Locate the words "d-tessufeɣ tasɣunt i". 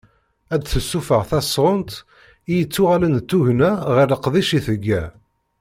0.61-2.53